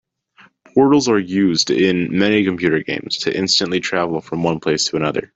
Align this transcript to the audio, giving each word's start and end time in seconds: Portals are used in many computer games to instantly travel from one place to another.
Portals 0.73 1.07
are 1.09 1.19
used 1.19 1.69
in 1.69 2.17
many 2.17 2.43
computer 2.43 2.81
games 2.81 3.19
to 3.19 3.37
instantly 3.37 3.79
travel 3.79 4.19
from 4.19 4.41
one 4.41 4.59
place 4.59 4.85
to 4.85 4.95
another. 4.95 5.29